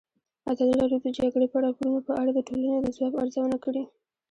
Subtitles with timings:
[0.51, 3.83] ازادي راډیو د د جګړې راپورونه په اړه د ټولنې د ځواب ارزونه کړې.